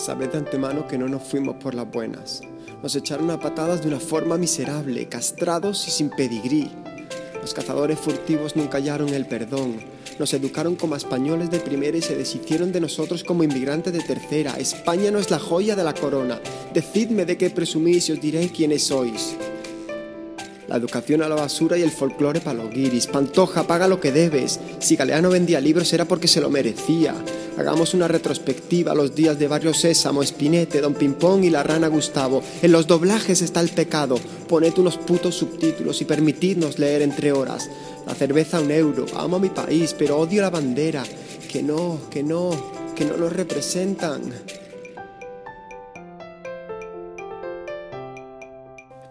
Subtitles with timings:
[0.00, 2.40] Sabed de antemano que no nos fuimos por las buenas.
[2.82, 6.70] Nos echaron a patadas de una forma miserable, castrados y sin pedigrí.
[7.42, 9.76] Los cazadores furtivos nunca hallaron el perdón.
[10.18, 14.54] Nos educaron como españoles de primera y se deshicieron de nosotros como inmigrantes de tercera.
[14.58, 16.40] España no es la joya de la corona.
[16.72, 19.36] Decidme de qué presumís y os diré quiénes sois.
[20.70, 23.08] La educación a la basura y el folclore para los guiris.
[23.08, 24.60] Pantoja, paga lo que debes.
[24.78, 27.12] Si Galeano vendía libros era porque se lo merecía.
[27.60, 31.88] Hagamos una retrospectiva a los días de Barrio Sésamo, Espinete, Don Pimpón y la rana
[31.88, 32.42] Gustavo.
[32.62, 34.18] En los doblajes está el pecado.
[34.48, 37.68] Poned unos putos subtítulos y permitidnos leer entre horas.
[38.06, 39.04] La cerveza un euro.
[39.14, 41.04] Amo a mi país, pero odio la bandera.
[41.52, 42.50] Que no, que no,
[42.96, 44.22] que no nos representan.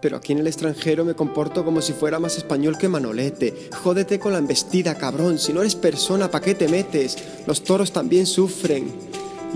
[0.00, 3.68] Pero aquí en el extranjero me comporto como si fuera más español que Manolete.
[3.82, 5.38] Jódete con la embestida, cabrón.
[5.38, 7.16] Si no eres persona, ¿pa' qué te metes?
[7.46, 8.92] Los toros también sufren.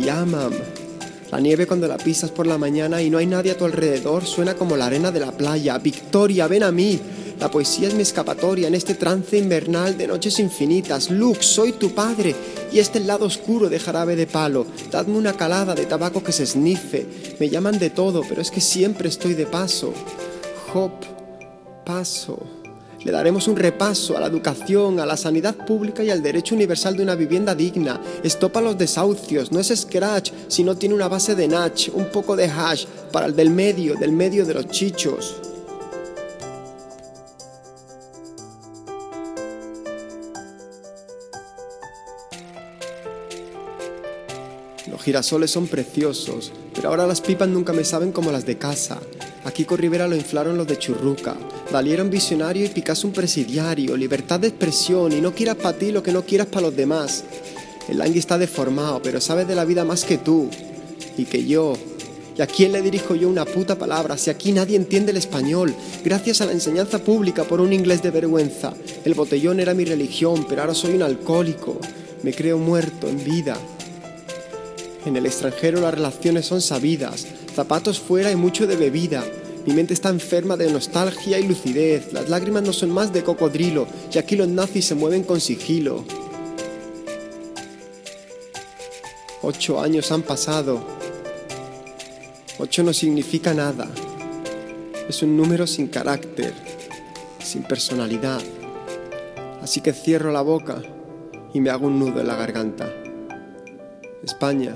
[0.00, 0.52] Y aman.
[1.32, 4.24] La nieve cuando la pisas por la mañana y no hay nadie a tu alrededor
[4.24, 5.76] suena como la arena de la playa.
[5.78, 7.00] Victoria, ven a mí.
[7.40, 11.10] La poesía es mi escapatoria en este trance invernal de noches infinitas.
[11.10, 12.34] Luke, soy tu padre.
[12.72, 14.66] Y este lado oscuro de jarabe de palo.
[14.90, 17.06] Dadme una calada de tabaco que se esnife.
[17.38, 19.92] Me llaman de todo, pero es que siempre estoy de paso.
[20.74, 20.92] Hop,
[21.84, 22.38] paso.
[23.02, 26.96] Le daremos un repaso a la educación, a la sanidad pública y al derecho universal
[26.96, 28.00] de una vivienda digna.
[28.22, 32.46] Estopa los desahucios, no es scratch, sino tiene una base de natch, un poco de
[32.46, 35.36] hash, para el del medio, del medio de los chichos.
[44.90, 48.98] Los girasoles son preciosos, pero ahora las pipas nunca me saben como las de casa.
[49.48, 51.34] Aquí con Rivera lo inflaron los de Churruca.
[51.72, 53.96] Valieron visionario y Picasso un presidiario.
[53.96, 57.24] Libertad de expresión y no quieras para ti lo que no quieras para los demás.
[57.88, 60.50] El Langui está deformado, pero sabe de la vida más que tú.
[61.16, 61.72] Y que yo.
[62.36, 65.74] ¿Y a quién le dirijo yo una puta palabra si aquí nadie entiende el español?
[66.04, 68.74] Gracias a la enseñanza pública por un inglés de vergüenza.
[69.06, 71.80] El botellón era mi religión, pero ahora soy un alcohólico.
[72.22, 73.56] Me creo muerto en vida.
[75.06, 79.24] En el extranjero las relaciones son sabidas, zapatos fuera y mucho de bebida.
[79.68, 83.86] Mi mente está enferma de nostalgia y lucidez, las lágrimas no son más de cocodrilo
[84.10, 86.06] y aquí los nazis se mueven con sigilo.
[89.42, 90.82] Ocho años han pasado.
[92.58, 93.86] Ocho no significa nada.
[95.06, 96.54] Es un número sin carácter,
[97.44, 98.40] sin personalidad.
[99.60, 100.80] Así que cierro la boca
[101.52, 102.90] y me hago un nudo en la garganta.
[104.24, 104.74] España,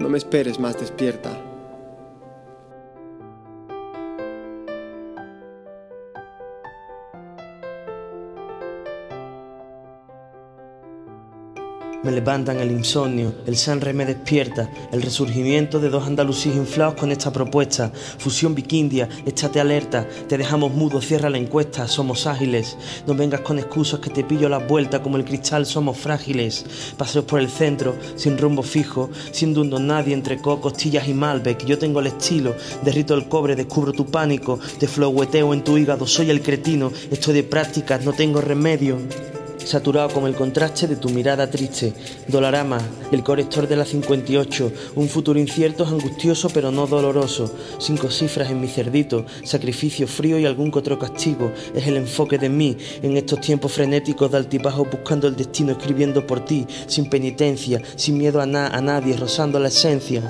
[0.00, 1.47] no me esperes más despierta.
[12.04, 17.10] Me levantan el insomnio, el Sanre me despierta, el resurgimiento de dos andalusíes inflados con
[17.10, 17.90] esta propuesta.
[18.18, 22.76] Fusión vikindia, échate alerta, te dejamos mudo, cierra la encuesta, somos ágiles.
[23.04, 26.64] No vengas con excusas que te pillo la vuelta, como el cristal somos frágiles.
[26.96, 31.64] Paseos por el centro, sin rumbo fijo, sin dundo nadie entre cocos, costillas y Malbec.
[31.64, 32.54] Yo tengo el estilo,
[32.84, 37.34] derrito el cobre, descubro tu pánico, te floweteo en tu hígado, soy el cretino, estoy
[37.34, 38.98] de prácticas, no tengo remedio
[39.68, 41.92] saturado como el contraste de tu mirada triste.
[42.26, 42.78] Dolarama,
[43.12, 47.52] el corrector de la 58, un futuro incierto es angustioso pero no doloroso.
[47.78, 51.52] Cinco cifras en mi cerdito, sacrificio frío y algún otro castigo.
[51.74, 56.26] Es el enfoque de mí en estos tiempos frenéticos de altibajo buscando el destino, escribiendo
[56.26, 60.22] por ti, sin penitencia, sin miedo a, a nadie, rozando la esencia.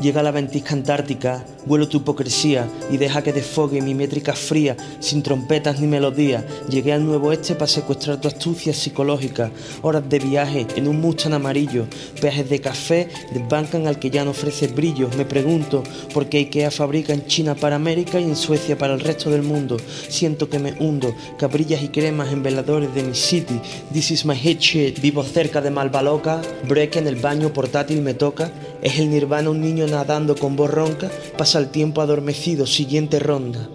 [0.00, 5.22] Llega la ventisca antártica, vuelo tu hipocresía y deja que desfogue mi métrica fría, sin
[5.22, 6.46] trompetas ni melodía.
[6.68, 9.50] Llegué al nuevo este para secuestrar tu astucia psicológica.
[9.82, 11.86] Horas de viaje en un Mustang amarillo,
[12.20, 15.08] peajes de café desbancan al que ya no ofrece brillo.
[15.16, 15.82] Me pregunto
[16.14, 19.42] por qué IKEA fabrica en China para América y en Suecia para el resto del
[19.42, 19.76] mundo.
[20.08, 23.60] Siento que me hundo, cabrillas y cremas en veladores de mi city.
[23.92, 25.00] This is my hit shit.
[25.00, 28.50] Vivo cerca de Malvaloca, break en el baño portátil me toca.
[28.82, 31.10] Es el nirvana un niño nadando con voz ronca,
[31.58, 33.68] el tiempo adormecido, siguiente ronda.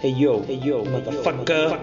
[0.00, 1.78] Hey yo, hey yo, motherfucker.